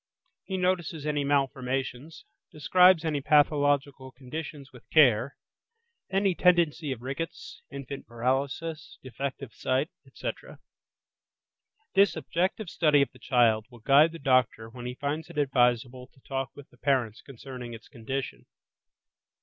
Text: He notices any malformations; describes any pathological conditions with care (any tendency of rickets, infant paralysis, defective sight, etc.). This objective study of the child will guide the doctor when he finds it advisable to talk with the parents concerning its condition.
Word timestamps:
He 0.45 0.57
notices 0.57 1.05
any 1.05 1.23
malformations; 1.23 2.25
describes 2.51 3.05
any 3.05 3.21
pathological 3.21 4.11
conditions 4.11 4.73
with 4.73 4.89
care 4.89 5.35
(any 6.09 6.33
tendency 6.33 6.91
of 6.91 7.03
rickets, 7.03 7.61
infant 7.69 8.07
paralysis, 8.07 8.97
defective 9.03 9.53
sight, 9.53 9.91
etc.). 10.07 10.57
This 11.93 12.15
objective 12.15 12.67
study 12.71 13.03
of 13.03 13.11
the 13.11 13.19
child 13.19 13.67
will 13.69 13.77
guide 13.81 14.11
the 14.11 14.17
doctor 14.17 14.69
when 14.71 14.87
he 14.87 14.95
finds 14.95 15.29
it 15.29 15.37
advisable 15.37 16.07
to 16.15 16.19
talk 16.21 16.49
with 16.55 16.71
the 16.71 16.77
parents 16.79 17.21
concerning 17.21 17.75
its 17.75 17.87
condition. 17.87 18.47